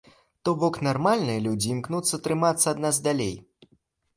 То 0.47 0.53
бок, 0.61 0.77
нармальныя 0.87 1.43
людзі 1.47 1.69
імкнуцца 1.75 2.21
трымацца 2.29 2.65
ад 2.73 2.83
нас 2.87 2.95
далей. 3.11 3.35